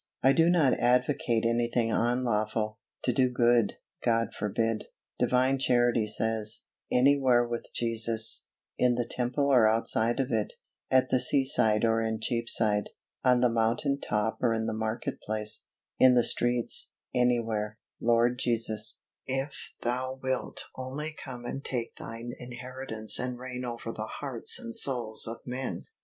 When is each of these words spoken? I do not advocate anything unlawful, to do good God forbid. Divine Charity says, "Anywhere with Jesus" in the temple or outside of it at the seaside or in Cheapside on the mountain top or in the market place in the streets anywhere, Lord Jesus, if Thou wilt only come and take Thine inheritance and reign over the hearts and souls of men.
I 0.23 0.33
do 0.33 0.49
not 0.49 0.73
advocate 0.79 1.45
anything 1.45 1.91
unlawful, 1.91 2.79
to 3.03 3.13
do 3.13 3.29
good 3.29 3.75
God 4.03 4.33
forbid. 4.33 4.85
Divine 5.19 5.59
Charity 5.59 6.07
says, 6.07 6.61
"Anywhere 6.91 7.47
with 7.47 7.67
Jesus" 7.71 8.45
in 8.79 8.95
the 8.95 9.05
temple 9.05 9.45
or 9.49 9.67
outside 9.69 10.19
of 10.19 10.31
it 10.31 10.53
at 10.89 11.11
the 11.11 11.19
seaside 11.19 11.85
or 11.85 12.01
in 12.01 12.19
Cheapside 12.19 12.89
on 13.23 13.41
the 13.41 13.49
mountain 13.51 13.99
top 13.99 14.39
or 14.41 14.55
in 14.55 14.65
the 14.65 14.73
market 14.73 15.21
place 15.21 15.65
in 15.99 16.15
the 16.15 16.25
streets 16.25 16.89
anywhere, 17.13 17.77
Lord 18.01 18.39
Jesus, 18.39 19.01
if 19.27 19.75
Thou 19.83 20.19
wilt 20.23 20.63
only 20.75 21.13
come 21.13 21.45
and 21.45 21.63
take 21.63 21.95
Thine 21.97 22.31
inheritance 22.39 23.19
and 23.19 23.37
reign 23.37 23.63
over 23.63 23.91
the 23.91 24.07
hearts 24.07 24.57
and 24.57 24.75
souls 24.75 25.27
of 25.27 25.41
men. 25.45 25.85